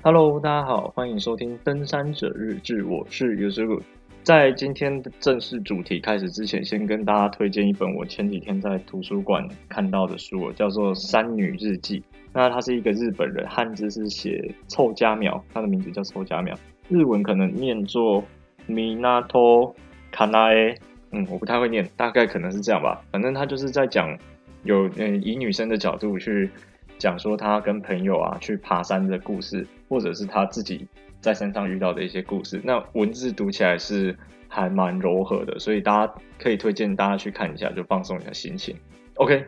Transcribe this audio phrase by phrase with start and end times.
[0.00, 3.82] Hello，大家好，欢迎收听《登山者日志》，我是 Yuzu。
[4.22, 11.98] 在今天的正式主题开始之前，先跟大家推荐一本我前几天在图书馆看到的书，叫做《山女日记》。
[12.32, 16.56] 那它是一个日本人，汉字是写凑佳苗，它的名字叫凑佳苗，
[16.88, 18.22] 日文可能念作
[18.68, 19.74] Minato
[20.14, 20.76] Kanae，
[21.10, 23.02] 嗯，我不太会念，大概可能是这样吧。
[23.10, 24.16] 反正它就是在讲
[24.62, 26.48] 有嗯以女生的角度去。
[26.98, 30.86] 讲说他跟朋友啊去爬山的故事，或者是他自己
[31.20, 32.60] 在山上遇到的一些故事。
[32.64, 34.16] 那文字读起来是
[34.48, 38.76] 还蛮柔和的，所以大家可以推荐大家去看一下，就放松一下心情。
[39.14, 39.46] OK，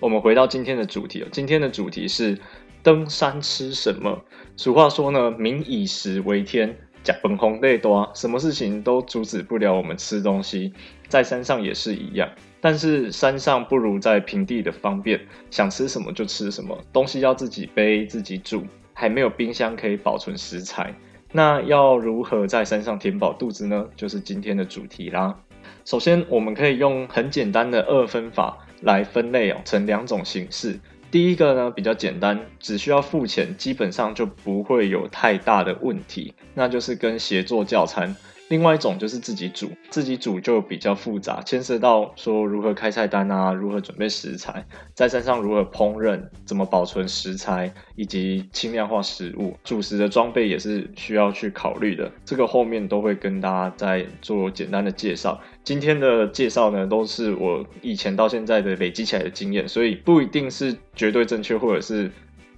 [0.00, 1.28] 我们回到今天的主题哦。
[1.32, 2.38] 今天的主题是
[2.82, 4.24] 登山吃什么？
[4.56, 10.72] 俗话说呢，民以食为天，呷饭皇帝大，什么事情都阻止不了我们吃东西，
[11.08, 12.28] 在山上也是一样。
[12.60, 20.94] 但是山上不如在平地的方便，想吃什么就吃什么，东西要自己背自己煮，还没有冰箱可以保存食材。
[21.30, 23.86] 那要如何在山上填饱肚子呢？
[23.94, 25.38] 就是今天的主题啦。
[25.84, 30.80] 首先，我们可以用很简单的二分法来分类哦，成两种形式。
[31.10, 38.14] 第一个呢比较简单，只需要付钱，基本上就不会有太大的问题，那就是跟协作叫餐。
[38.48, 52.10] 另外一种就是自己煮，自己煮就比较复杂，牵涉到说如何开菜单啊，如何准备食材，在山上如何烹饪，怎么保存食材，以及轻量化食物，主食的装备也是需要去考虑的。
[52.24, 55.38] 这个后面都会跟大家再做简单的介绍。
[55.62, 62.10] 今天的介绍呢，都是我以前到现在的累积起来的经验，所以不一定是绝对正确，或者是。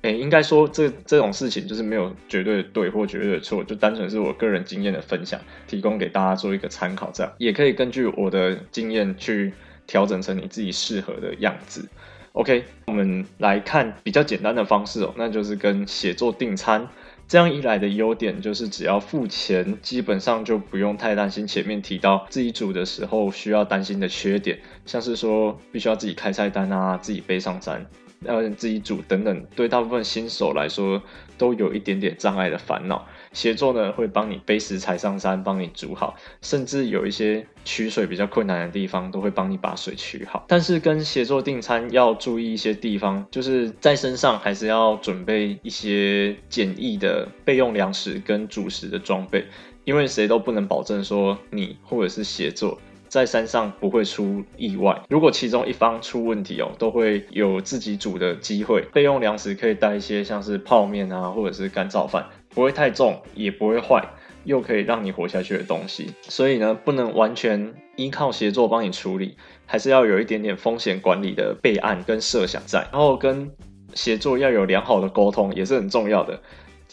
[0.03, 9.53] 诶，应该说这这种事情就是没有绝对的对或绝对的错，就单纯是我个人经验的分享，提供给大家做一个参考，这样也可以根据我的经验去
[9.87, 11.87] 调整成你自己适合的样子。
[12.33, 16.89] OK，我们来看比较简单的方式哦，那就是跟写作订餐。
[17.27, 27.87] 这样一来的优点就是只要付钱，基本上就不用太担心前面提到自己煮的时候需要担心的缺点，像是说必须要自己开菜单啊，自己背上山。
[28.27, 31.03] 要自己煮等等，对大部分新手来说
[31.39, 33.07] 都有一点点障碍的烦恼。
[33.33, 40.45] 协作呢，会帮你背食材上山，帮你煮好，甚至有一些取水比较困难的地方，都会帮你把水取好。
[40.49, 49.47] 但是跟协作订餐要注意一些地方，就是在身上还是要准备一些简易的备用粮食跟主食的装备，
[49.85, 52.79] 因为谁都不能保证说你或者是协作。
[53.11, 58.83] 在山上不会出意外，如果其中一方出问题哦，都会有自己煮的机会。
[58.93, 64.09] 备用粮食可以带一些像是泡面啊，或者是干燥饭，不会太重，也不会坏，
[64.45, 66.15] 又可以让你活下去的东西。
[66.23, 72.87] 所以呢，不能完全依靠协作帮你处理，还是要有一点点风险管理的备案跟设想在。
[72.93, 73.51] 然后跟
[73.93, 76.41] 协作要有良好的沟通，也是很重要的。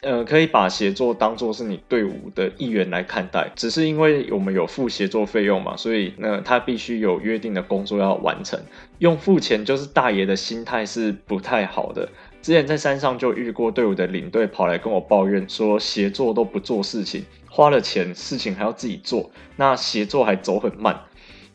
[0.02, 8.59] 呃，可以把协作当做是你队伍的一员来看待，只是因为我们有付协作费用嘛，所以那他必须有约定的工作要完成。
[9.00, 12.07] 用付钱就是大爷的心态是不太好的。
[12.44, 21.02] 之前在山上就遇过队伍的领队跑来跟我抱怨说，协作都不做事情，花了钱事情还要自己做，那协作还走很慢。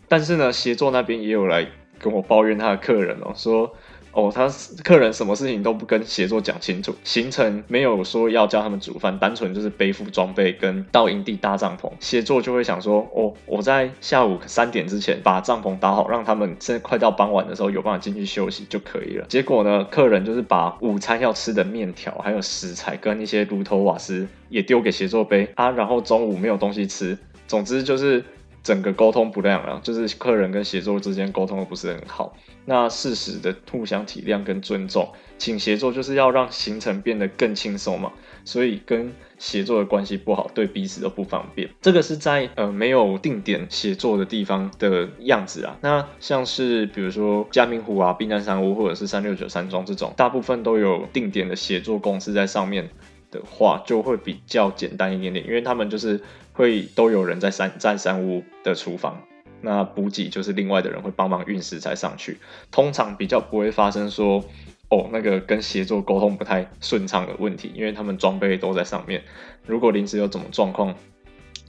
[0.09, 1.69] 但是呢，协作那边也有来
[2.01, 3.73] 跟我抱怨他的客人哦，说。
[4.13, 4.47] 哦，他
[4.85, 11.91] 客人什么事情都不跟协作讲清楚，行程没有说要教他们煮饭，单纯就是背负装备跟到营地搭帐篷。
[11.99, 19.25] 协作就会想说，哦，我在下午三点之前把帐篷搭好，让他们现在快到傍晚的时候有办法进去休息就可以了。
[19.29, 28.23] 结果呢，客人就是把午餐要吃的面条还有食材跟一些炉头瓦斯也丢给协作背啊，然后中午没有东西吃，总之就是。
[28.65, 32.37] 整个沟通不良了，就是客人跟协作之间沟通的不是很好。
[32.65, 38.13] 那适时的互相体谅跟尊重，请协作就是要让行程变得更轻松嘛。
[38.45, 41.69] 所以跟协作的关系不好，对彼此都不方便。
[41.81, 45.77] 这个是在呃没有定点协作的地方的样子啊。
[45.81, 52.91] 那像是比如说嘉明湖啊、避难山屋或者是三六九山庄这种，大部分都有定点的协作公司在上面
[53.31, 56.21] 的话，就会比较简单一点点，因为他们就是。
[56.55, 59.23] 会都有人在山在山屋的厨房，
[59.63, 62.37] 那补给就是另外的人会帮忙运食材上去，
[62.71, 64.45] 通常比较不会发生说
[64.91, 69.23] 哦那个跟协作沟通不太顺畅的问题，因为他们装备都在上面，
[69.67, 70.95] 如果临时有什么状况，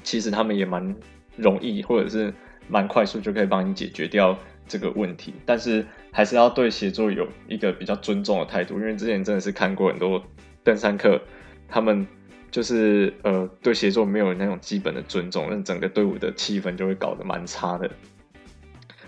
[0.03, 0.95] 其实他们也蛮
[1.35, 2.33] 容易或者是
[2.67, 4.37] 蛮快速就可以帮你解决掉
[4.67, 10.23] 这个问题，但是还是要对协作有一个比较尊重的态度，因为之前真的是看过很多
[10.63, 11.21] 登山客
[11.67, 12.07] 他们。
[12.53, 17.89] 就是呃，对协作没有那种基本的尊重，那整个队伍的气氛就会搞得蛮差的。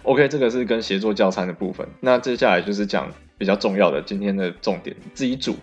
[0.01, 1.87] OK，这个是跟协作教餐的部分。
[1.99, 3.07] 那接下来就是讲
[3.37, 5.55] 比较重要的今天的重点，自己煮。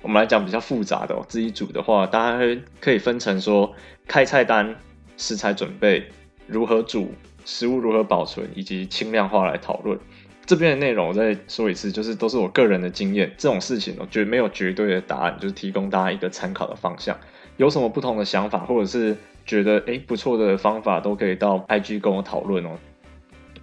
[0.00, 3.74] 我们来讲比较复杂的哦，自己煮的话，大家可以分成说
[4.08, 4.74] 开菜单、
[5.18, 6.10] 食材准备、
[6.46, 7.12] 如何煮、
[7.44, 9.98] 食物如何保存以及轻量化来讨论。
[10.44, 17.16] 这边的内容我再说一次，就是都是我个人的经验，这种事情我觉得没有绝对的答案，就是提供大家一个参考的方向。
[17.56, 19.16] 有什么不同的想法，或者是
[19.46, 22.70] 觉得诶不错的方法，都可以到 IG 跟我讨论哦。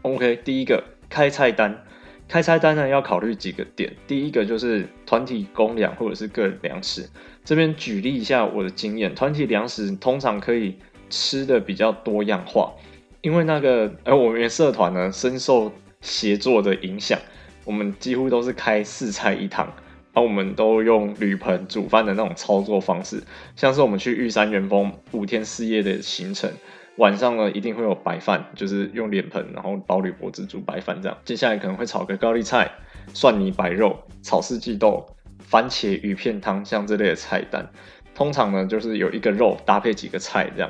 [0.03, 1.83] OK，第一个开菜单。
[2.27, 7.09] 开菜单呢，要考虑几个点，第一个就是团体公粮或者是个人粮食。
[7.43, 10.75] 这边举例一下我的经验，团体粮食通常可以
[11.09, 12.71] 吃的比较多样化，
[13.21, 17.19] 因为那个而我们社团呢深受协作的影响，
[17.65, 19.73] 我们几乎都是开四菜一汤，
[20.13, 23.23] 而我们都用铝盆煮饭的那种操作方式，
[23.55, 26.51] 像是我们去玉山元丰五天四夜的行程。
[26.97, 31.17] 晚上呢，一定会有白饭，就是用脸盆，然后包铝箔纸煮白饭这样。
[31.23, 32.69] 接下来可能会炒个高丽菜、
[33.13, 35.05] 蒜泥白肉、炒四季豆、
[35.39, 37.69] 番茄鱼片汤，像这类的菜单。
[38.13, 40.69] 通常呢，就是有一个肉搭配几个菜这样。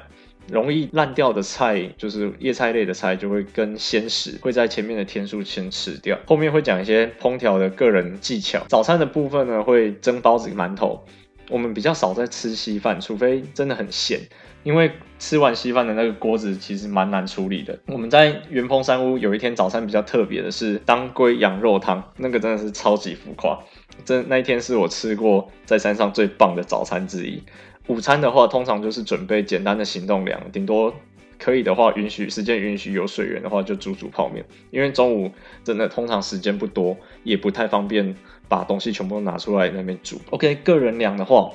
[0.51, 6.17] 容易烂掉的菜，就是叶菜类的菜，就会跟鲜食会在前面的天数先吃掉。
[6.25, 8.65] 后面会讲一些烹调的个人技巧。
[8.67, 11.03] 早餐的部分呢，会蒸包子、馒头。
[11.49, 14.19] 我们比较少在吃稀饭，除非真的很咸。
[14.63, 17.79] 因为吃完稀饭的那个锅子其实蛮难处理的。
[17.87, 23.57] 我们在元丰山屋有一天早餐比较特别的是当归羊肉汤，那个真的是超级浮夸。
[24.03, 27.41] 这那一天是我吃过在山上最棒的早餐之一。
[27.89, 30.93] 午餐的话，通常就是准备简单的行动粮，顶多
[31.37, 34.45] 可以的话，允许时间允许有水源的话，就煮煮泡面。
[34.69, 35.31] 因为中午
[35.63, 38.15] 真的通常时间不多，也不太方便
[38.47, 40.21] 把东西全部都拿出来那边煮。
[40.29, 41.51] OK，个人粮的话，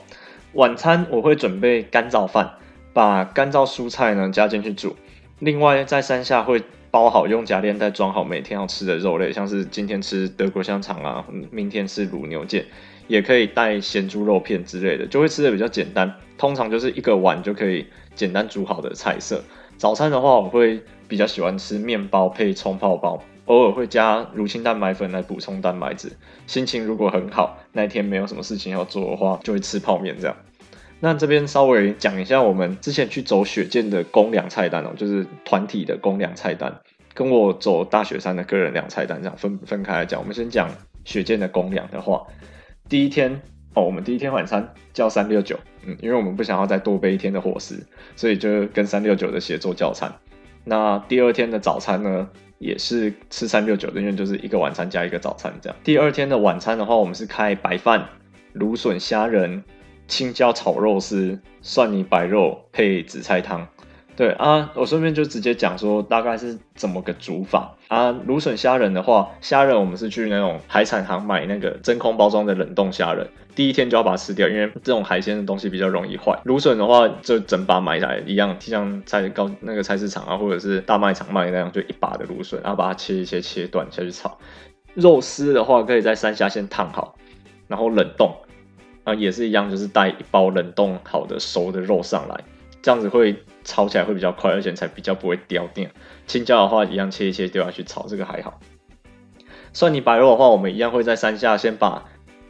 [0.55, 2.59] 晚餐我会准备干燥饭。
[2.93, 4.95] 把干燥蔬菜呢加进去煮，
[5.41, 12.63] 另外在山下会包好，用夹链袋装好每天要吃的肉类，像是今天吃德国香肠啊，明天吃卤牛腱，
[13.07, 16.13] 也可以带咸猪肉片之类的，就会吃的比较简单。
[16.37, 19.43] 通常就是一个碗就可以简单煮好的菜色。
[19.77, 26.13] 早餐的话，我会比较喜欢吃面包配冲泡包，偶尔会加乳清蛋白粉来补充蛋白质。
[26.47, 30.37] 心情如果很好，那一天没有什么事情要做的话，就会吃泡面这样。
[31.01, 36.81] 那这边稍微讲一下，我们之前去走雪见的公粮菜单哦，就是团体的公粮菜单，
[37.13, 40.21] 跟我走大雪山的个人粮菜单这样分分开来讲。
[40.21, 40.71] 我们先讲
[41.05, 42.23] 雪见的公粮的话，
[42.89, 43.41] 第一天
[43.75, 47.85] 哦，我们第一天晚餐叫三六九，嗯，因为我们不想要再多备一天的伙食，
[48.17, 50.13] 所以就跟三六九的协作叫餐。
[50.65, 52.29] 那第二天的早餐呢，
[52.59, 55.77] 也是吃三六九的，因为就是一个晚餐加一个早餐这样。
[55.83, 58.09] 第二天的晚餐的话，我们是开白饭、
[58.53, 59.63] 芦笋虾仁。
[60.07, 63.67] 青椒炒肉丝、蒜泥白肉配紫菜汤，
[64.17, 68.13] 对啊，我顺便就直接讲说大概是怎么个煮法啊。
[68.27, 76.39] 芦笋虾仁的话，虾仁我们是去那种海产行买那个真空包装的冷冻虾仁，第一天就要把它吃掉，因为这种海鲜的东西比较容易坏。
[76.45, 84.39] 芦笋的话，就整把买来一样，像菜高那个菜市场啊，或者是大卖场卖那样，就一把的芦笋，然后把它切一切切断下去炒。
[84.95, 87.17] 肉丝的话，可以在山下先烫好，
[87.67, 88.33] 然后冷冻。
[89.03, 92.41] 啊，也是一样，就是带一包冷冻好的熟的肉上来，
[92.81, 95.91] 这样子会炒起来会比较快，而且才比较不会掉电。
[96.27, 98.61] 青椒的话，一样切一切丢下去炒，这个还好。
[99.73, 102.05] 蒜泥白肉的话，我们一样会在山下先把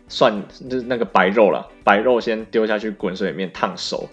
[0.09, 4.09] 蒜就是那个白肉啦，白肉先丢下去滚水里面烫熟，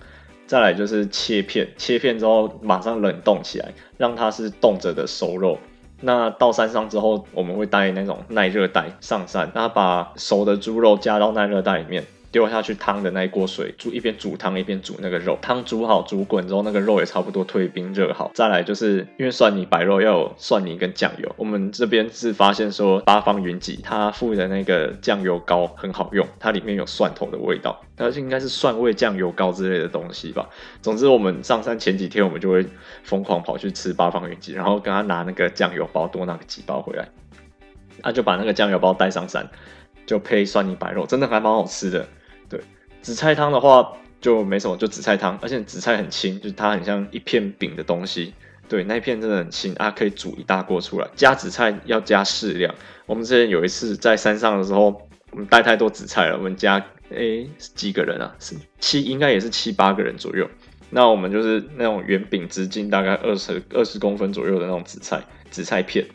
[0.48, 5.58] 再来就是切片，切片之后马上冷冻起来，让它是冻着的熟肉。
[6.00, 12.06] 那到山上之后，我们会带那种耐热袋上山，然后把熟的猪肉加到耐热袋里面。
[12.32, 18.32] 丢下去汤的那一锅水，煮一边煮汤一边煮那个肉，汤煮好煮滚之后，那个肉也差不多退冰热好。
[18.34, 30.48] 再来就是因为蒜泥白肉要有蒜泥跟酱油，我们这边是发现说八方云集它附的那个酱油膏很好用，它里面有蒜头的味道，它应该是蒜味酱油膏之类的东西吧。
[30.82, 32.66] 总之我们上山前几天，我们就会
[33.04, 37.10] 疯狂跑去吃八方云集，然后跟他拿那个酱油包，多拿个几包回来，
[38.02, 39.50] 那、就把那个酱油包带上山，
[40.06, 42.08] 就配蒜泥白肉，真的还蛮好吃的。
[43.02, 48.34] 紫菜汤的话就没什么，就紫菜汤，而且紫菜很轻，就是它很像一片饼的东西。
[48.70, 51.08] 对，那一片真的很轻啊，可以煮一大锅出来。
[51.16, 52.74] 加紫菜要加适量。
[53.06, 58.36] 我们之前有一次在山上的时候，我们带太多紫菜了，我们家诶几个人啊？
[58.40, 60.48] 是七，应该也是七八个人左右。
[60.90, 66.06] 那我们就是那种圆饼直径大概二十二十公分左右的那种紫菜，紫菜片，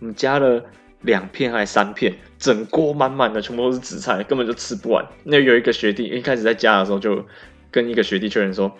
[0.00, 0.64] 我们加了。
[1.02, 5.04] 两片还是三片，整锅满满的，全部都是紫菜，根本就吃不完。
[5.24, 7.24] 那有一个学弟一开始在加的时候，就
[7.70, 8.76] 跟一个学弟确认说：“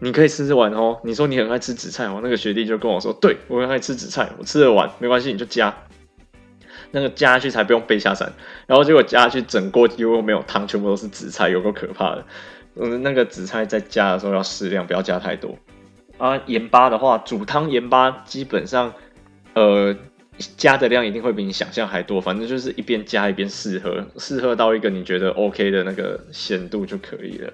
[0.00, 5.74] 你可以吃吃完哦。”你说你很爱吃紫菜哦，那个学弟就跟我说：“对，我很爱吃紫菜，我吃得完，没关系，你就加。”
[6.90, 8.32] 那个加下去才不用背下山。
[8.66, 12.24] 然后结果加下去整锅几乎没有汤，全部都是紫菜，有够可怕的。
[12.76, 15.58] 嗯，那个紫菜在加的时候要适量，不要加太多。
[16.16, 18.94] 啊，盐巴的话，煮汤盐巴基本上，
[19.52, 19.94] 呃，
[20.56, 22.20] 加的量一定会比你想象还多。
[22.20, 27.52] 反正就是一边加一边试喝，试喝到一个你觉得 OK 的那个咸度就可以了。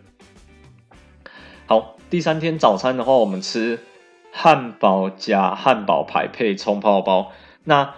[1.66, 3.78] 好，第三天早餐的话，我们吃
[4.30, 7.32] 汉堡加汉堡排配葱泡包。
[7.64, 7.94] 那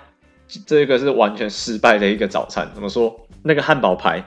[0.66, 2.70] 这个是完全失败的一个早餐。
[2.74, 3.26] 怎么说？
[3.42, 4.24] 那个汉堡排，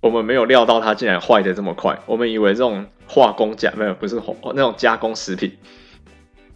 [0.00, 1.98] 我们没有料到它竟然坏的这么快。
[2.06, 2.86] 我们以为这种。
[3.10, 4.20] 化工加没有，不是
[4.52, 5.56] 那种加工食品，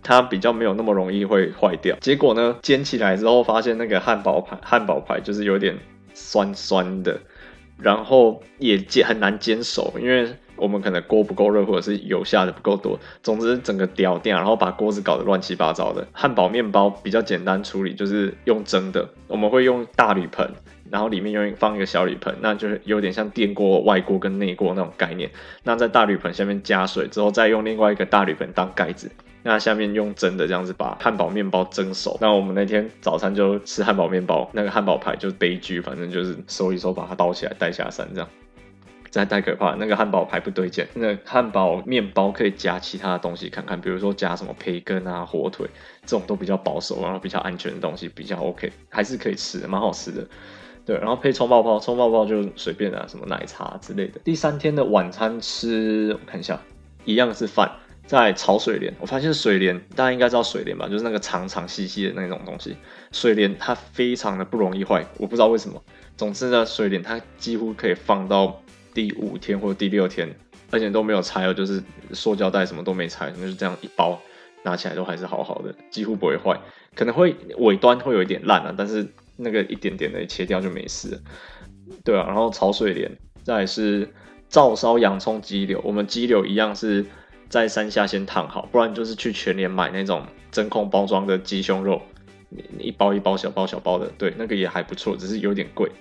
[0.02, 1.96] 它比较没有那么容易会坏掉。
[2.00, 5.76] 结果呢，煎起来之后发现那个汉堡排，汉堡排就是有点
[6.14, 7.20] 酸酸的，
[7.78, 12.98] 然后也煎很难煎熟，因为我们可能锅不够热，或者是油下的不够多。
[13.22, 16.06] 总之整个掉掉，然后把锅子搞得乱七八糟的。
[16.12, 20.48] 汉堡面包比较简单处理，就是用蒸的，我们会用大铝盆。
[20.90, 25.30] 然后里面用放一个小铝盆，那就是有点像电锅外锅跟内锅那种概念。
[25.62, 29.10] 那在大铝盆下面加水之后，再用另外一个大铝盆当盖子，
[29.42, 32.16] 那下面用蒸的这样子把汉堡面包蒸熟。
[32.20, 38.28] 那我们那天早餐就吃汉堡面包，那个汉堡排就悲剧，反正就是收一收把它包起来带下山这样，
[39.10, 39.76] 这太可怕了。
[39.78, 45.66] 那个汉堡排不对劲，那汉堡面包可以夹其他的东西看看，比如说夹什么培根啊、火腿
[46.06, 50.26] 这种都比较保守，然后比较安全的东西比较 OK，还是可以吃的，蛮好吃的。
[50.84, 54.20] 对，然后配葱爆泡，葱爆泡就随便啊，什么奶茶之类的。
[54.24, 56.60] 第三天的晚餐吃，我看一下，
[57.04, 57.70] 一样是饭，
[58.06, 58.94] 在炒水莲。
[59.00, 60.88] 我发现水莲，大家应该知道水莲吧？
[60.88, 62.76] 就是那个长长细细的那种东西。
[63.10, 65.82] 水莲它非常的不容易坏，我不知道为什么。
[66.16, 68.62] 总之呢，水莲它几乎可以放到
[68.94, 70.34] 第五天或者第六天，
[70.70, 71.82] 而且都没有拆哦，就是
[72.12, 74.20] 塑胶袋什么都没拆，就是这样一包
[74.62, 76.60] 拿起来都还是好好的，几乎不会坏。
[76.94, 79.06] 可能会尾端会有一点烂啊，但是。
[79.34, 81.18] 那个一点点的切掉就没事，
[82.04, 83.10] 对啊，然后炒水莲，
[83.42, 84.12] 再来是
[84.50, 87.06] 照烧洋葱鸡柳，我们鸡柳一样是
[87.52, 92.00] 在山下先烫好，不然就是去全联买那种真空包装的鸡胸肉，
[92.78, 95.92] 一包一包小包小包的，对，那个也还不错，只是有点贵。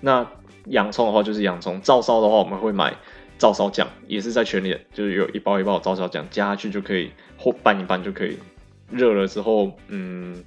[0.00, 0.26] 那
[0.64, 2.92] 洋葱的话就是洋葱，照烧的话我们会买
[3.38, 8.36] 照烧酱，也是在全联，就是有一包一包的照烧酱，加下去就可以或拌一拌就可以，
[8.90, 10.42] 热了之后，嗯。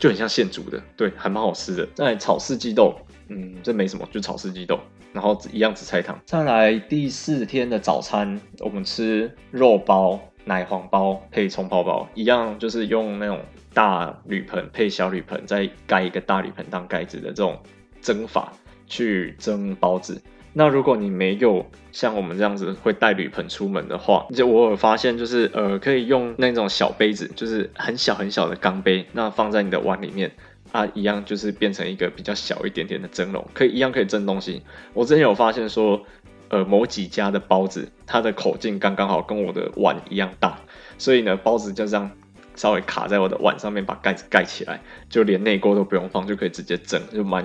[0.00, 1.86] 就很像现煮的，对，还蛮好吃的。
[1.94, 2.96] 再炒四季豆，
[3.28, 4.80] 嗯，这没什么，就炒四季豆，
[5.12, 6.18] 然后一样紫菜汤。
[6.24, 13.40] 再来第四天的早餐，我们吃肉包、奶黄包配葱泡包，一样就是用那种
[13.72, 17.58] 大铝盆配小铝盆，再盖一个大铝盆当盖子的这种
[18.00, 18.52] 蒸法
[18.86, 20.20] 去蒸包子。
[20.52, 30.32] 那如果你没有像我们这样子会带铝盆出门的话，就我有发现，就是呃，可以用那种小杯子，就是很小很小的钢杯，那放在你的碗里面
[30.72, 34.62] 啊，一样就是变成一个比较小一点点的蒸笼，可以一样可以蒸东西。
[34.94, 36.04] 我之前有发现说，
[36.48, 40.58] 呃，某几家的包子，它的口径刚刚好跟我的碗一样大，
[40.98, 42.10] 所以呢，包子就这样
[42.54, 47.44] 稍微卡在我的碗上面，把盖子盖起来，就连内锅都不用放，就可以直接蒸，就蛮。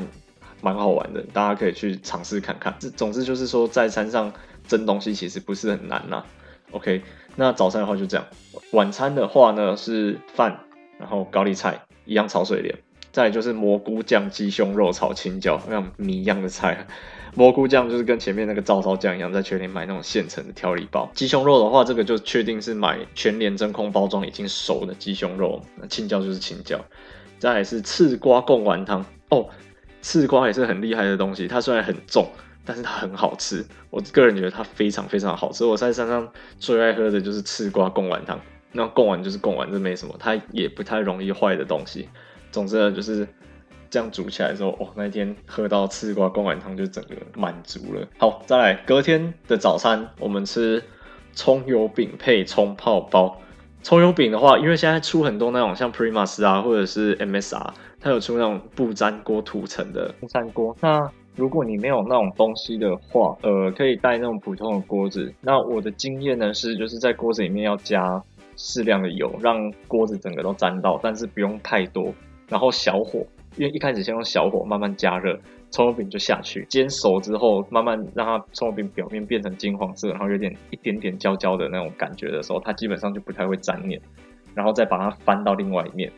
[0.61, 2.73] 蛮好玩的，大家可以去尝试看看。
[2.79, 4.33] 这总之就是说，在山上
[4.67, 6.23] 蒸东西其实不是很难呐。
[6.71, 7.03] OK，
[7.35, 8.25] 那早餐的话就这样。
[8.71, 10.61] 晚餐的话呢是饭，
[10.97, 12.75] 然后高丽菜一样炒水莲，
[13.15, 16.85] 再来就是蘑菇酱鸡胸肉炒青椒，那种谜一样的菜。
[17.33, 21.09] 蘑菇酱就是跟前面那个照烧酱一样，在全联买那种现成的调理包。
[21.13, 25.61] 鸡胸肉的话，这个就确定是买全联真空包装已经熟的鸡胸肉。
[25.89, 26.77] 青椒就是青椒，
[27.39, 29.47] 再来是刺瓜贡丸汤哦。
[30.01, 32.27] 刺瓜也是很厉害的东西，它虽然很重，
[32.65, 33.65] 但是它很好吃。
[33.91, 35.63] 我个人觉得它非常非常好吃。
[35.63, 36.29] 我在山上
[36.59, 38.37] 最爱喝的就是刺瓜贡丸汤。
[38.73, 42.09] 那贡丸就是贡丸，这没什么，它也不太容易坏的东西。
[42.55, 43.27] 总之呢，就是
[43.89, 48.07] 这样煮起来之后，哦，那一天喝到刺瓜贡丸汤就整个满足了。
[48.17, 50.81] 好，再来隔天的早餐，我们吃
[51.33, 53.37] 葱油饼配葱泡包。
[53.83, 57.73] 葱油饼的话，因为现在出很多那种像 Primus 啊，或者是 MSR。
[57.99, 60.73] 它有出那种不粘锅涂层的不粘锅。
[60.79, 65.33] 那如果你没有那种东西的话，呃，可以带那种普通的锅子。
[65.41, 68.23] 那我的经验呢是，就是在锅子里面要加
[68.55, 72.13] 适量的油，让锅子整个都沾到，但是不用太多。
[72.47, 73.25] 然后小火，
[73.57, 75.39] 因为一开始先用小火慢慢加热，
[75.71, 84.01] 葱油饼就下去煎熟之后，慢慢让它葱油饼表面变成金黄色，然后有点一点点焦焦的那种感觉的时候，它基本上就不太会粘黏。
[84.53, 86.09] 然后再把它翻到另外一面。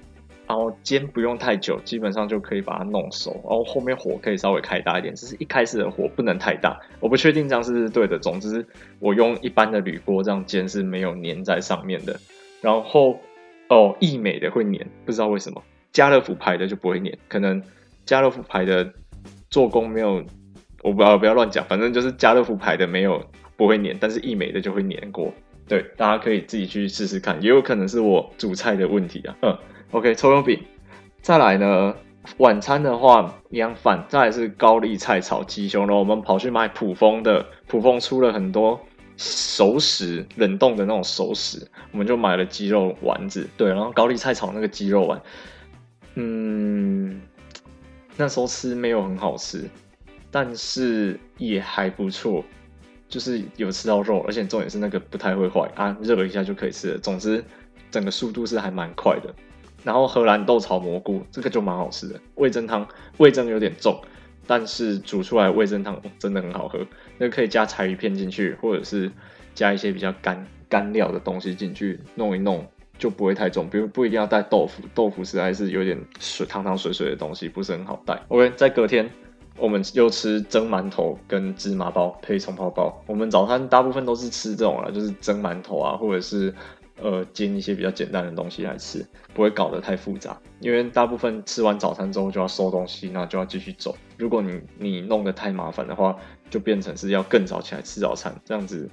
[0.47, 3.31] 然后煎不用太久，基本上就可以把它弄熟。
[3.31, 6.79] 然后后面火可以稍微开大一点，只是一开始的火不能太大。
[6.99, 8.17] 我不确定这样是不是对的。
[8.19, 8.65] 总之，
[8.99, 12.17] 我用一般的铝锅这样煎是没有粘在上面的。
[12.61, 13.19] 然后
[13.69, 15.61] 哦，义美的会粘，不知道为什么。
[15.91, 17.61] 家乐福牌的就不会粘，可能
[18.05, 18.93] 家乐福牌的
[19.49, 20.23] 做工没有，
[20.83, 23.23] 我不要不要乱讲，反正就是家乐福牌的没有
[23.55, 25.33] 不会粘，但是易美的就会粘过。
[25.67, 29.35] 对，大家可以自己去试试看，也有可能是我煮菜的问题啊。
[29.43, 29.57] 嗯
[29.91, 30.59] ，OK，葱油饼，
[31.21, 31.95] 再来呢。
[32.39, 35.97] 晚餐的话，一样饭，再来是高丽菜炒鸡胸肉。
[35.97, 38.77] 我们跑去买普丰的，普丰出了很多
[39.15, 43.47] 熟食，冷冻的那种熟食，我们就买了鸡肉丸子。
[43.55, 45.21] 对，然后高丽菜炒那个鸡肉丸，
[46.19, 47.21] 嗯，
[48.15, 49.69] 那时候吃没有很好吃，
[50.31, 52.43] 但是也还不错，
[53.07, 56.97] 就是有吃到肉，而且重点是那个不太会坏啊，热一下就可以吃了。
[56.97, 57.45] 总之，
[57.91, 59.31] 整个速度是还蛮快的。
[59.83, 62.19] 然后荷兰豆炒蘑菇，这个就蛮好吃的。
[62.33, 64.01] 味噌汤味噌有点重，
[64.47, 66.79] 但是煮出来味噌汤真的很好喝。
[67.19, 69.11] 那可以加柴鱼片进去，或者是
[69.53, 72.67] 加一些比较干干料的东西进去弄一弄，
[72.97, 73.69] 就不会太重。
[73.69, 78.21] 比如不一定要带豆腐，豆腐实在是有点水汤汤水水的东西，不是很好带。
[78.27, 79.09] OK，在隔天
[79.57, 83.03] 我们又吃蒸馒头跟芝麻包配葱泡包。
[83.07, 86.53] 我们早餐大部分都是吃这种啦，就是蒸馒头啊，或者是。
[86.99, 90.35] 呃，煎一些比较简单的东西来吃，不会搞得太复杂。
[90.59, 93.95] 因为大部分吃完早餐之后就要收东西，那就要继续走。
[94.17, 96.17] 如果你你弄得太麻烦的话，
[96.49, 98.89] 就变成是要更早起来吃早餐，这样子。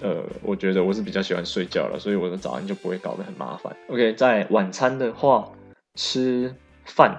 [0.00, 3.74] 呃，我觉得我是比较喜欢睡觉了，所以我的早餐就不会搞得很麻烦。
[3.88, 5.50] OK，在晚餐的话
[5.94, 6.54] 吃
[6.84, 7.16] 饭，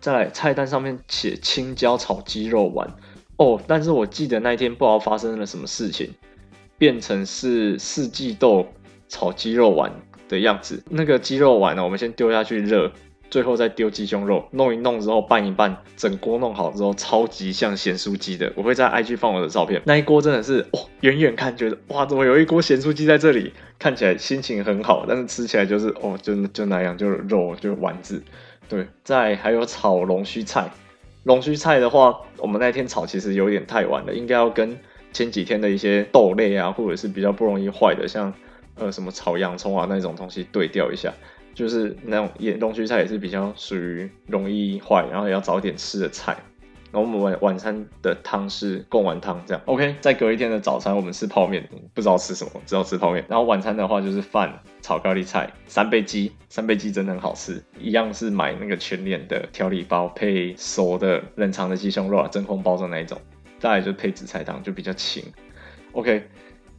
[0.00, 2.88] 在菜单上面写青椒炒鸡肉丸
[3.36, 6.10] 哦，但是我记得那一天不知道发生了什么事情，
[6.78, 8.66] 变成是四季豆。
[9.08, 9.92] 炒鸡肉丸
[10.26, 12.90] 的样子，那个鸡肉丸呢，我们先丢下去热，
[13.32, 18.52] 最后再丢鸡胸肉，弄一弄之后拌一拌，整锅弄好之后，超级像咸酥鸡的。
[18.54, 23.54] 我会在 IG 放我的照片，那一锅真的是，哦，远远看觉得哇，怎么有一锅咸酥鸡在这里？
[23.78, 28.22] 看起来心情很好，但是吃起来就是哦，就就那样，就是肉就是丸子。
[28.68, 30.70] 对，再还有炒龙须菜，
[31.22, 34.78] 龙须菜的话，我们那天炒其实有点太晚了，应该要跟
[35.14, 38.34] 前几天的一些豆类啊，或者是比较不容易坏的，像。
[38.74, 41.12] 呃，什么炒洋葱啊那种东西对调一下，
[41.54, 46.36] 就是那种也龙须菜也是比较属于容易坏，然后也要早点吃的菜。
[46.90, 49.96] 然后我们晚晚餐的汤是贡丸汤，这样 OK。
[50.02, 53.24] 再隔一天的早餐，我们吃泡面，不知道吃什么，只要吃泡面。
[53.28, 57.64] 然后晚餐的话就是饭炒高丽菜，三杯鸡，三杯鸡真的很好吃。
[57.78, 63.18] 一样是买那个全脸的调理包，配熟的冷藏的鸡胸肉啊，真空包装那一种。
[63.58, 65.24] 再来就配紫菜汤，就比较轻。
[65.92, 66.28] OK。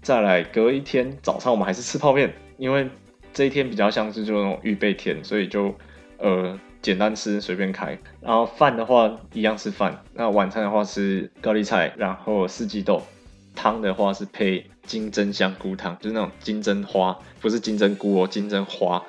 [0.04, 2.88] 再来隔一天早上，我们还是吃泡面，因为
[3.34, 5.76] 这一天比较像是就那种预备天，所以就
[6.17, 7.98] 呃简单吃，随便开。
[8.22, 13.02] 然后饭的话一样是饭，那晚餐的话是高丽菜，然后四季豆。
[13.56, 19.04] 汤的话是配金针香菇汤，就是那种金针花，不是金针菇哦，金针花。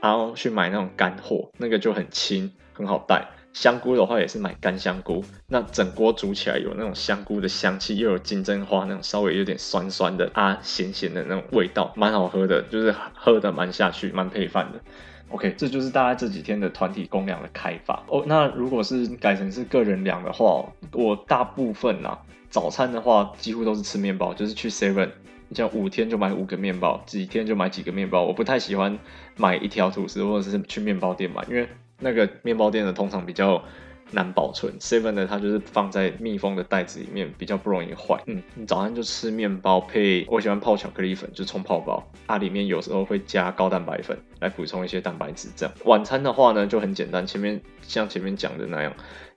[0.00, 3.26] 然后去买那种干货，那个就很轻，很好带。
[3.54, 14.80] 香菇的话也是买干香菇，那整锅煮起来有那种香菇的香气，又有金针花那种稍微有点酸酸的啊咸咸的那种味道，蛮好喝的，就是喝的蛮下去，蛮配饭的。
[15.28, 18.24] OK，这就是大概这几天的团体公粮的开发哦。
[18.26, 22.18] 那如果是改成是个人粮的话，我大部分啊
[22.50, 25.10] 早餐的话几乎都是吃面包，就是去 Seven，
[25.48, 28.24] 你像五天就买五个面包，几天就买几个面包。
[28.24, 28.98] 我不太喜欢
[29.36, 31.68] 买一条吐司或者是去面包店买，因为。
[31.98, 33.62] 那个面包店的通常比较
[34.10, 38.22] 难保存，seven 的它就是放在密封的袋子里面，比较不容易坏。
[38.26, 45.48] 嗯，你早上就吃面包配，我喜欢泡巧克力粉，就冲泡包，它里面有时候会加高蛋白粉来补充一些蛋白质。
[45.56, 48.92] 这样晚餐的话呢就很简单，前面像前面讲的那样，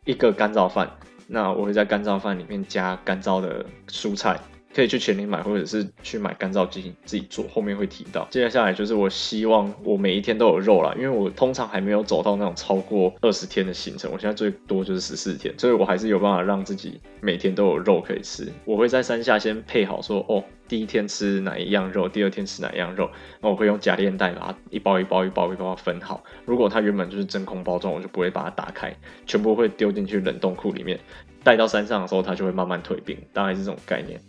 [0.06, 0.92] 一个干燥饭，
[1.28, 4.40] 那我会在干燥饭里面加干燥的蔬菜。
[4.78, 7.44] 可以去全联买，或者是去买干燥机自己做。
[7.52, 8.28] 后面会提到。
[8.30, 18.48] 接下来就是我希望我每一天都有肉啦，因为我通常还没有走到那种超过二十天的行程，我现在最多就是十四天，所以我还是有办法让自己每天都有肉可以吃。
[18.66, 23.10] 我会在山下先配好说，哦，第一天吃哪一样肉，第二天吃哪一样肉，
[23.42, 26.24] 那我会用夹链袋把它一包一包一包一包分好。
[26.46, 31.00] 如果它原本就是真空包装，我就不会把它打开，全部会丢进去冷冻库里面，
[31.44, 34.22] 带到山上的时候它就会慢慢退冰，大概是这种概念。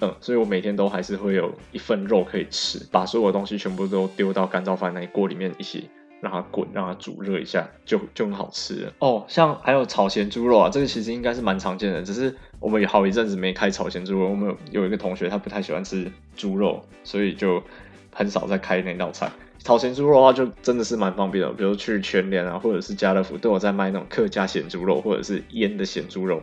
[0.00, 5.88] 嗯，所以我每天都还是会有一份肉可以吃，把所有的东西全部都丢到干燥饭那锅里面一起
[6.20, 8.92] 让它滚，让它煮热一下，就就很好吃了。
[8.98, 14.28] 哦，像还有炒咸猪肉啊，这个其实应该是蛮常见的，只是我们有好一阵子没开炒咸猪肉。
[14.28, 17.62] 我们有有一个同学他不太喜欢吃猪肉，所以就
[18.12, 19.30] 很少再开那道菜。
[19.62, 26.42] 炒咸猪肉的话，就真的是蛮方便的，比如去全联啊，或者是家乐福都有在卖那种客家咸猪肉，或者是腌的咸猪肉。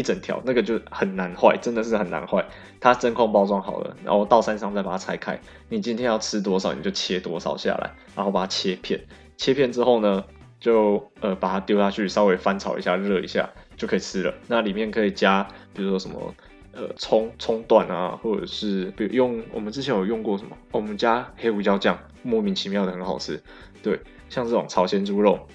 [0.00, 2.42] 一整条那个就很难坏，真的是很难坏。
[2.80, 5.38] 它真空包装好了，然后到山上再把它拆开。
[5.68, 8.98] 你今天要吃多少，你就切多少下来，然后把它切片。
[9.36, 10.24] 切片之后呢，
[10.58, 14.34] 就呃把它丢下去，稍微翻炒一下，热一下就可以吃了。
[14.48, 16.34] 那里面可以加，比如说什么
[16.72, 23.42] 呃葱葱段啊，或者是比如用我们之前有用过什么，我们加黑胡椒酱，莫名其妙的很好吃。
[23.82, 25.46] 对，像这种朝鲜猪肉，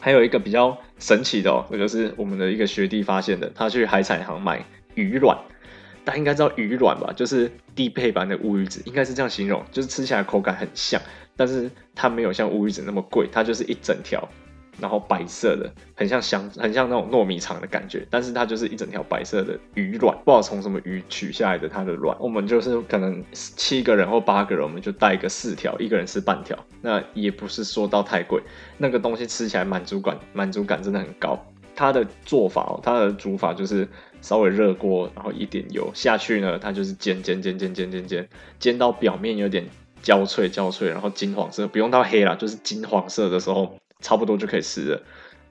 [0.00, 5.38] 还有一个比较神奇的哦，就是我们的一个学弟发现的，他去海产行买鱼卵。
[6.02, 11.00] 大家应该知道鱼卵吧，就是低配版的乌鱼子，应该是这样形容，就是吃起来口感很像，
[11.36, 14.26] 但是它没有像乌鱼子那么贵，它就是一整条，
[14.80, 28.42] 然后白色的，很像香，很像那种糯米肠的感觉，但是它就是一整条白色的鱼卵，不知道从什么鱼取下来的它的卵，我们就是可能七个人或八个人，我们就带个四条，一个人吃半条，那也不是说到太贵，
[28.78, 31.38] 那个东西吃起来满足感，满足感真的很高。
[31.76, 33.88] 它的做法哦，它的煮法就是
[34.20, 39.64] 稍微热锅，然后一点油下去呢，它就是煎煎煎煎煎煎煎，煎到表面有点
[40.02, 45.02] 焦脆焦脆，然后金黄色，不用到黑啦，就是金黄色的时候，差不多就可以吃了。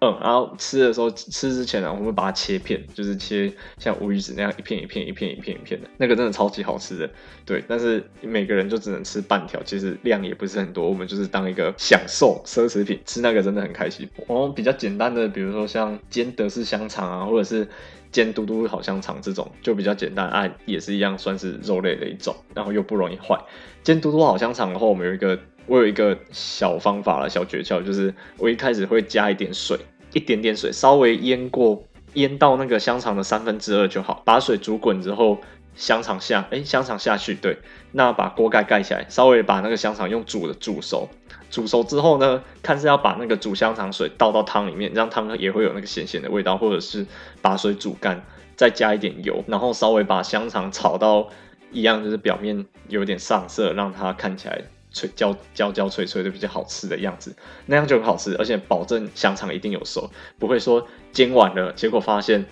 [0.02, 7.10] 嗯，然后吃的时候吃之前呢，我们会把它切片，就是切像乌鱼子那样一片一片一片一片一片的，那个真的超级好吃的。
[7.46, 14.10] 对，但是每个人就只能吃半条，其实量也不是很多，我们就是当一个享受奢侈品，吃那个真的很开心。
[14.28, 17.68] 我们比较简单的，比如说像煎德式香肠啊，或者是
[18.10, 23.38] 煎嘟嘟好香肠这种，就比较简单啊，也是一样算是肉类的一种，然后又不容易坏。
[23.84, 25.38] 煎嘟嘟好香肠的话，我们有一个。
[25.66, 29.78] 我有一个小方法了，小诀窍，就是我一开始会加一点水，
[30.14, 34.22] 一点点水，稍微腌过，腌到那个香肠的三分之二就好。
[34.26, 35.40] 把水煮滚之后，
[35.76, 37.58] 香肠下，哎，香肠下去，对，
[37.92, 41.08] 那把锅盖盖起来，稍微把那个香肠用煮的煮熟。
[41.52, 47.06] 煮熟之后呢，看是要把那个煮香肠水倒到汤里面，让汤也会有那个咸咸的味道，或者是
[47.42, 48.24] 把水煮干，
[48.56, 51.28] 再加一点油，然后稍微把香肠炒到
[51.72, 54.62] 一样，就是表面有点上色，让它看起来。
[54.92, 62.44] 脆焦焦焦脆脆的比较好吃的样子，那样就很好吃，而且保证香肠一定有熟，不会说煎完了，结果发现，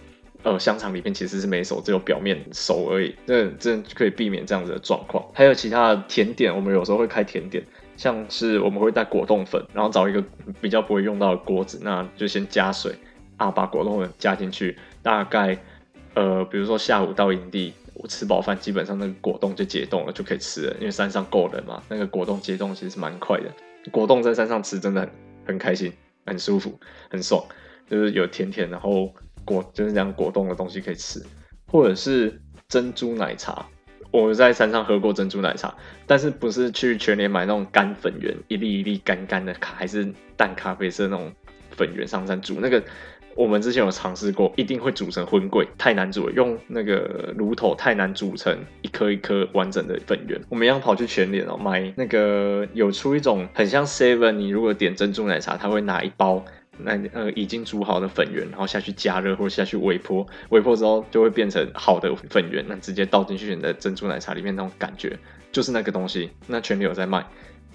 [0.43, 3.15] 呃，香肠里面其实是没熟，只有表面熟而已。
[3.25, 5.25] 这这可以避免这样子的状况。
[5.33, 7.63] 还有其他的甜点，我们有时候会开甜点，
[7.95, 10.23] 像是我们会带果冻粉，然后找一个
[10.61, 12.93] 比较不会用到的锅子，那就先加水
[13.37, 15.57] 啊，把果冻粉加进去，大概
[16.13, 17.73] 呃，比如说下午到营地。
[17.99, 20.75] 我吃饱饭，基本上那个果冻就解冻了，就可以吃了。
[20.79, 23.45] 因为山上够冷嘛，那个果冻解冻其实是蛮快的。
[23.91, 25.09] 果冻在山上吃真的很
[25.47, 25.91] 很开心，
[26.25, 26.79] 很舒服，
[27.09, 27.43] 很爽，
[27.89, 29.11] 就是有甜甜，然后
[29.43, 31.25] 果就是这样果冻的东西可以吃，
[31.67, 33.65] 或者是珍珠奶茶。
[34.11, 41.31] 我在山上喝过珍珠奶茶，但是不是去全联买那种干粉圆，一粒一粒干干的，还是淡咖啡色那种
[41.71, 42.83] 粉圆上山煮那个。
[43.37, 46.33] 我们之前有尝试过，一定会煮成粉粿，太难煮了。
[46.33, 50.41] 用那个炉头太难煮成一颗一颗完整的粉圆。
[50.49, 56.43] 我们一样跑去全联哦，买那个有出一种很像 Seven，你如果点珍珠奶茶，他会拿一包
[56.79, 65.15] 那呃已经煮好的粉圆，然后下去加热或者下去微波，微波之后就会变成好的粉圆，那直接倒进去你的珍珠奶茶里面那种感觉，
[65.51, 66.31] 就是那个东西。
[66.47, 67.23] 那全联有在卖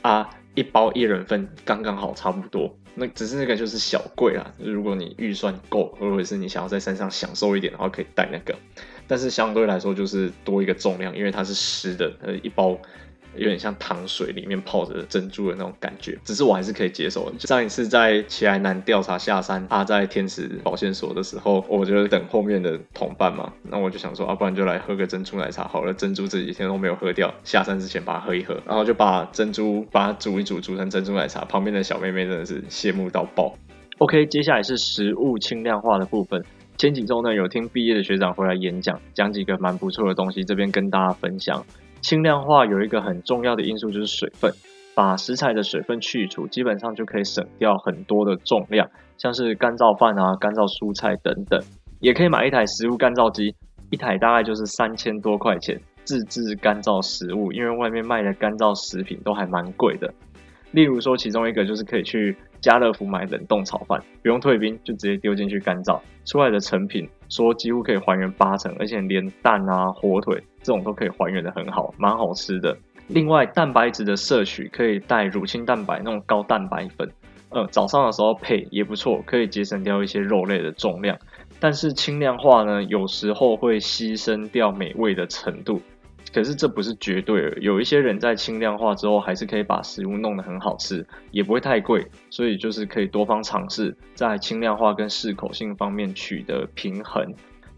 [0.03, 2.77] 啊，一包一人份刚刚好，差不多。
[2.95, 8.55] 那只是那个就是小贵啦，如果你预算够，或者是你想要在山上享受一点的话，可以带那个。
[9.09, 12.79] 但是相对来说就是多一个重量，因为它是湿的，呃，一包。
[13.37, 17.39] 有点像糖水里面泡着珍珠的那种感觉，只是我还是可以接受的。
[17.41, 25.93] 上一次在奇莱南调查下山，他在天池保健所的时候，我就等后面的同伴嘛，那我就想说，啊，不然就来喝个珍珠奶茶好了。
[25.95, 31.45] 珍珠这几天都没有喝掉，下山之前把它喝一喝，然后就把珍珠把它煮一煮，煮成珍珠奶茶。
[31.45, 33.55] 旁边的小妹妹真的是羡慕到爆。
[33.99, 36.45] OK，接下来是食物轻量化的部分。
[36.79, 41.65] 前几周呢，有听毕业的学长回来演讲，讲几个蛮不错的东西，这边跟大家分享。
[42.03, 44.53] 轻量化有一个很重要的因素就是水分，
[44.95, 51.63] 把食材的水分去除，基本上就可以省掉很多的重量，像是干燥饭啊、干燥蔬菜等等。
[52.01, 53.55] 也可以买一台食物干燥机，
[53.91, 60.13] 一台大概就是三千多块钱，自制干燥食物，因为外面卖的干燥食品都还蛮贵的。
[60.73, 72.77] 例如说，其中一个就是可以去家乐福买冷冻炒饭，不用退冰，就直接丢进去干燥，出来的成品说几乎可以还原八成，而且连蛋啊、火腿这种都可以还原得很好，蛮好吃的。
[73.09, 77.11] 另外，蛋白质的摄取可以带乳清蛋白那种高蛋白粉，
[77.51, 81.19] 呃，早上的时候配也不错，可以节省掉一些肉类的重量。
[81.61, 85.83] 但是轻量化呢，有时候会牺牲掉美味的程度。
[86.33, 97.23] 可是这不是绝对的，有一些人在轻量化之后，还是可以把食物弄得很好吃，也不会太贵，所以就是可以多方尝试，在轻量化跟适口性方面取得平衡。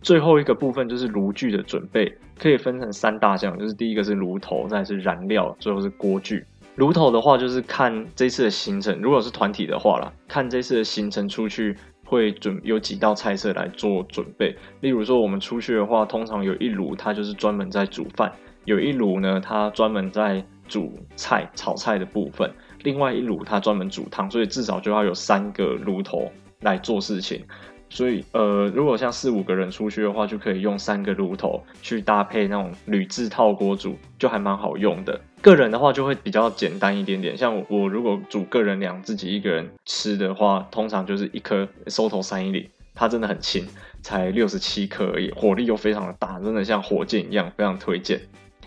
[0.05, 6.45] 最后一个部分就是炉具的准备，可以分成三大项，就是第一个是炉头，再是燃料，最后是锅具。
[6.77, 14.55] 炉头的话，就是看这次的行程，如果是团体的话啦，看这次的行程出去会准有几道菜色来做准备。
[14.83, 18.31] 例如说，我们出去的话，通常有一炉它就是专门在煮饭，
[18.67, 27.43] 有一炉呢它专门在煮菜炒菜的部分，另外一炉它专门煮汤，所以至少就要有三个炉头来做事情。
[27.95, 35.21] 所以，呃，如果像四五个人出去的话，就可以用三个炉头去搭配那种铝制套锅煮，就还蛮好用的。
[35.41, 43.65] 个人的话就会比较简单一点点，像我，我如果煮个人粮自己一个人吃的话，通常就是一颗收头三一零，它真的很轻，
[44.03, 48.21] 才六十七克而已，火力又非常的大，真的像火箭一样，非常推荐。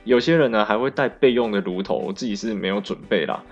[0.06, 3.44] 有些人呢还会带备用的炉头，我自己是没有准备啦。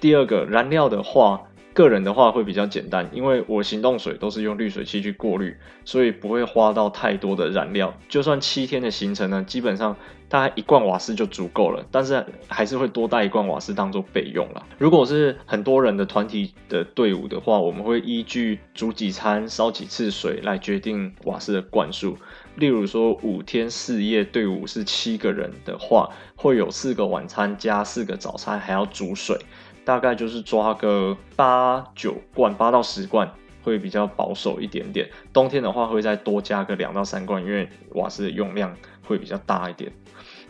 [0.00, 1.42] 第二个燃料的话。
[1.72, 7.94] 个人的话会比较简单，因为我行动水都是用滤水器去过滤，所以不会花到太多的燃料。
[8.08, 9.96] 就算七天的行程呢，基本上
[10.28, 14.66] 大概一罐瓦斯就足够了，但是还是会多带一罐瓦斯当做备用啦。
[14.78, 22.16] 如果是很多人的团体的队伍的话，我们会依据煮几餐、烧几次水来决定瓦斯的罐数。
[22.56, 29.38] 例如说五天四夜队伍是七个人的话，会有四个晚餐加四个早餐，还要煮水。
[29.82, 33.28] 大概就是抓个八九罐，八到十罐
[33.62, 35.08] 会比较保守一点点。
[35.32, 39.90] 冬天的话会再多加个两到三罐，因为瓦斯的用量会比较大一点。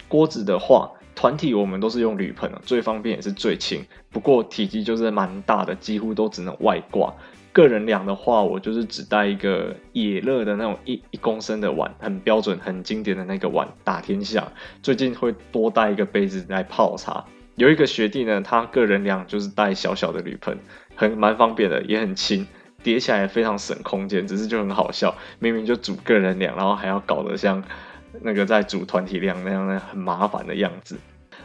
[0.08, 3.86] 锅子的话，团体我们都是用铝盆，最方便也是最轻。
[4.10, 7.14] 不过体积就是蛮大的，几乎都只能外挂。
[7.60, 14.50] 个人量的话，我就是只带一个野乐的那种一一公升的碗，很标准、很经典的那个碗，打天下。
[14.82, 17.22] 最近会多带一个杯子来泡茶。
[17.56, 20.56] 有一个学弟呢，他个人量就是带小小的铝盆，
[20.94, 22.46] 很蛮方便的，也很轻，
[22.82, 24.26] 叠起来也非常省空间。
[24.26, 27.62] 只是就很好笑，明明就煮个人量，然后还要搞得像
[28.22, 30.96] 那个在煮团体量那样很麻烦的样子。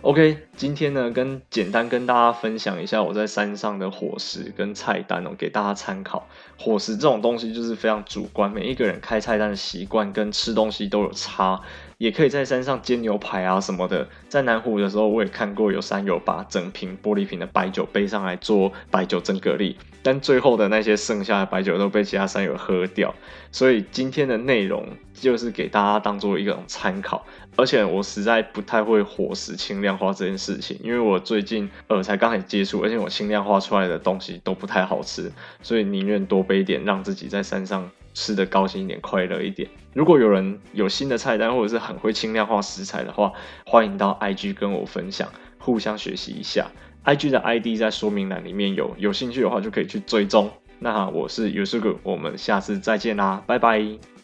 [0.06, 6.28] OK，今天呢，跟简单跟大家分享一下我在山上的伙食跟菜单哦，给大家参考。
[6.60, 11.60] 伙食这种东西就是非常主观，每一个人开菜单的习惯跟吃东西都有差。
[11.98, 14.08] 也可以在山上煎牛排啊什么的。
[14.30, 23.16] 在南湖的时候，我也看过有山友把整瓶玻璃瓶的白酒背上来做白酒蒸蛤蜊，但最后的那些剩下的白酒都被其他山友喝掉。
[23.52, 27.26] 所以今天的内容就是给大家当做一种参考。
[27.56, 35.32] 而且我实在不太会伙食轻量化这件事情，因为我最近呃才刚开始接触，而且我轻量化出来的东西都不太好吃，
[35.64, 37.90] 所以宁愿多备一点，让自己在山上。
[38.18, 39.70] 吃得高兴一点，快乐一点。
[39.92, 43.34] 如果有人有新的菜单，或者是很会轻量化食材的话，
[43.66, 45.28] 欢迎到 IG 跟我分享，
[45.60, 46.72] 互相学习一下。
[47.06, 50.52] IG 的 ID 在说明栏里面有，有兴趣的话就可以去追踪。
[50.80, 54.15] 那我是 Yusuke，我们下次再见啦，拜拜。